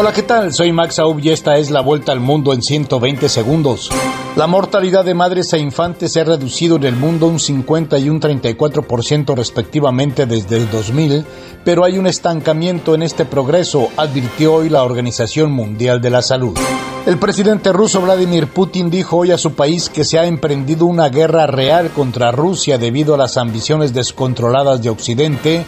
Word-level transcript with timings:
Hola, 0.00 0.12
¿qué 0.12 0.22
tal? 0.22 0.54
Soy 0.54 0.70
Max 0.70 1.00
Aub 1.00 1.18
y 1.18 1.30
esta 1.30 1.56
es 1.56 1.72
la 1.72 1.80
vuelta 1.80 2.12
al 2.12 2.20
mundo 2.20 2.52
en 2.52 2.62
120 2.62 3.28
segundos. 3.28 3.90
La 4.36 4.46
mortalidad 4.46 5.04
de 5.04 5.12
madres 5.12 5.52
e 5.54 5.58
infantes 5.58 6.12
se 6.12 6.20
ha 6.20 6.24
reducido 6.24 6.76
en 6.76 6.84
el 6.84 6.94
mundo 6.94 7.26
un 7.26 7.40
50 7.40 7.98
y 7.98 8.08
un 8.08 8.20
34% 8.20 9.34
respectivamente 9.34 10.26
desde 10.26 10.58
el 10.58 10.70
2000, 10.70 11.24
pero 11.64 11.84
hay 11.84 11.98
un 11.98 12.06
estancamiento 12.06 12.94
en 12.94 13.02
este 13.02 13.24
progreso, 13.24 13.88
advirtió 13.96 14.54
hoy 14.54 14.68
la 14.68 14.84
Organización 14.84 15.50
Mundial 15.50 16.00
de 16.00 16.10
la 16.10 16.22
Salud. 16.22 16.56
El 17.04 17.18
presidente 17.18 17.72
ruso 17.72 18.00
Vladimir 18.00 18.46
Putin 18.46 18.90
dijo 18.90 19.16
hoy 19.16 19.32
a 19.32 19.38
su 19.38 19.54
país 19.54 19.88
que 19.88 20.04
se 20.04 20.20
ha 20.20 20.26
emprendido 20.26 20.86
una 20.86 21.08
guerra 21.08 21.48
real 21.48 21.90
contra 21.90 22.30
Rusia 22.30 22.78
debido 22.78 23.14
a 23.14 23.18
las 23.18 23.36
ambiciones 23.36 23.92
descontroladas 23.92 24.80
de 24.80 24.90
Occidente 24.90 25.64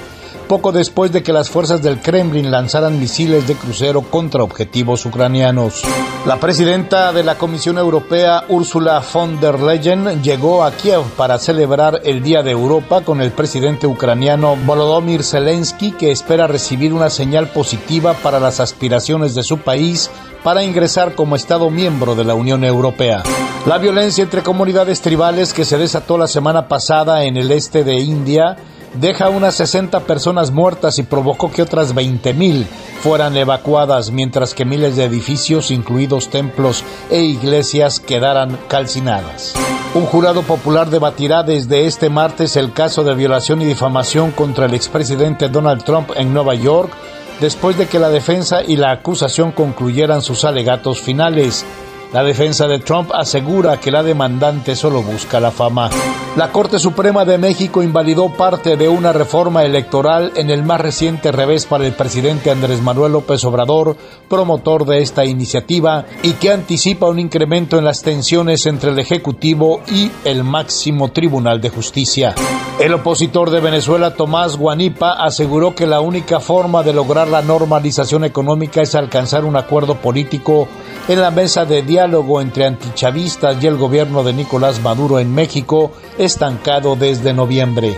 poco 0.51 0.73
después 0.73 1.13
de 1.13 1.23
que 1.23 1.33
las 1.33 1.49
fuerzas 1.49 1.81
del 1.81 2.01
Kremlin 2.01 2.51
lanzaran 2.51 2.99
misiles 2.99 3.47
de 3.47 3.55
crucero 3.55 4.03
contra 4.03 4.43
objetivos 4.43 5.07
ucranianos. 5.07 5.81
La 6.27 6.41
presidenta 6.41 7.13
de 7.13 7.23
la 7.23 7.37
Comisión 7.37 7.79
Europea, 7.79 8.43
Ursula 8.49 9.01
von 9.13 9.39
der 9.39 9.61
Leyen, 9.61 10.21
llegó 10.25 10.65
a 10.65 10.73
Kiev 10.73 11.03
para 11.17 11.39
celebrar 11.39 12.01
el 12.03 12.21
Día 12.25 12.43
de 12.43 12.51
Europa 12.51 13.03
con 13.03 13.21
el 13.21 13.31
presidente 13.31 13.87
ucraniano 13.87 14.57
Volodymyr 14.57 15.23
Zelensky, 15.23 15.93
que 15.93 16.11
espera 16.11 16.49
recibir 16.49 16.93
una 16.93 17.11
señal 17.11 17.47
positiva 17.51 18.15
para 18.15 18.41
las 18.41 18.59
aspiraciones 18.59 19.37
de 19.37 19.45
su 19.45 19.59
país 19.59 20.11
para 20.43 20.65
ingresar 20.65 21.15
como 21.15 21.37
Estado 21.37 21.71
miembro 21.71 22.17
de 22.17 22.25
la 22.25 22.35
Unión 22.35 22.65
Europea. 22.65 23.23
La 23.67 23.77
violencia 23.77 24.25
entre 24.25 24.43
comunidades 24.43 25.03
tribales 25.03 25.53
que 25.53 25.67
se 25.67 25.77
desató 25.77 26.17
la 26.17 26.27
semana 26.27 26.67
pasada 26.67 27.25
en 27.25 27.37
el 27.37 27.53
este 27.53 27.85
de 27.85 28.01
India 28.01 28.57
deja 28.95 29.29
unas 29.29 29.55
60 29.57 30.01
personas 30.01 30.51
muertas 30.51 30.99
y 30.99 31.03
provocó 31.03 31.53
que 31.53 31.61
otras 31.61 31.95
20.000 31.95 32.65
fueran 33.03 33.37
evacuadas, 33.37 34.11
mientras 34.11 34.55
que 34.55 34.65
miles 34.65 34.97
de 34.97 35.05
edificios, 35.05 35.71
incluidos 35.71 36.31
templos 36.31 36.85
e 37.11 37.21
iglesias, 37.21 38.01
quedaran 38.01 38.59
calcinadas. 38.67 39.55
Un 39.95 40.07
jurado 40.07 40.43
popular 40.43 40.89
debatirá 40.89 41.43
desde 41.43 41.87
este 41.87 42.09
martes 42.09 42.57
el 42.57 42.73
caso 42.73 43.05
de 43.05 43.15
violación 43.15 43.61
y 43.61 43.67
difamación 43.67 44.31
contra 44.31 44.67
el 44.67 44.75
expresidente 44.75 45.51
Donald 45.51 45.85
Trump 45.85 46.11
en 46.17 46.33
Nueva 46.33 46.55
York, 46.55 46.93
después 47.41 47.77
de 47.77 47.87
que 47.87 47.99
la 47.99 48.09
defensa 48.09 48.63
y 48.63 48.77
la 48.77 48.91
acusación 48.91 49.53
concluyeran 49.53 50.23
sus 50.23 50.45
alegatos 50.45 51.01
finales. 51.01 51.67
La 52.13 52.25
defensa 52.25 52.67
de 52.67 52.81
Trump 52.81 53.13
asegura 53.15 53.79
que 53.79 53.93
la 53.93 54.03
demandante 54.03 54.75
solo 54.75 55.01
busca 55.01 55.39
la 55.39 55.53
fama. 55.53 55.91
La 56.37 56.51
Corte 56.51 56.81
Suprema 56.81 57.25
de 57.25 57.39
México 57.39 57.85
invalidó 57.85 58.35
parte 58.35 58.77
de 58.77 58.89
una 58.89 59.13
reforma 59.13 59.65
electoral 59.65 60.33
en 60.35 60.51
el 60.51 60.65
más 60.65 60.81
reciente 60.81 61.31
revés 61.31 61.67
para 61.67 61.87
el 61.87 61.93
presidente 61.93 62.51
Andrés 62.51 62.83
Manuel 62.83 63.13
López 63.13 63.45
Obrador, 63.45 63.97
promotor 64.29 64.87
de 64.87 65.03
esta 65.03 65.25
iniciativa, 65.25 66.05
y 66.25 66.33
que 66.33 66.51
anticipa 66.51 67.09
un 67.09 67.21
incremento 67.21 67.79
en 67.79 67.85
las 67.85 68.03
tensiones 68.03 68.67
entre 68.67 68.91
el 68.91 68.99
Ejecutivo 68.99 69.81
y 69.87 70.11
el 70.25 70.43
máximo 70.43 71.13
Tribunal 71.13 71.61
de 71.61 71.71
Justicia. 71.71 72.35
El 72.81 72.95
opositor 72.95 73.51
de 73.51 73.61
Venezuela, 73.61 74.15
Tomás 74.15 74.57
Guanipa, 74.57 75.13
aseguró 75.13 75.75
que 75.75 75.87
la 75.87 76.01
única 76.01 76.41
forma 76.41 76.83
de 76.83 76.93
lograr 76.93 77.29
la 77.29 77.43
normalización 77.43 78.25
económica 78.25 78.83
es 78.83 78.95
alcanzar 78.95 79.45
un 79.45 79.57
acuerdo 79.57 79.97
político 79.97 80.67
en 81.11 81.21
la 81.21 81.33
mesa 81.33 81.65
de 81.65 81.83
diálogo 81.83 82.41
entre 82.41 82.67
antichavistas 82.67 83.61
y 83.61 83.67
el 83.67 83.77
gobierno 83.77 84.23
de 84.23 84.33
Nicolás 84.33 84.81
Maduro 84.81 85.19
en 85.19 85.35
México, 85.35 85.91
estancado 86.19 86.95
desde 86.95 87.33
noviembre. 87.33 87.97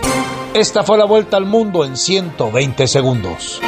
Esta 0.55 0.81
fue 0.81 0.97
la 0.97 1.05
vuelta 1.05 1.37
al 1.37 1.45
mundo 1.45 1.85
en 1.85 1.95
120 1.95 2.87
segundos. 2.87 3.61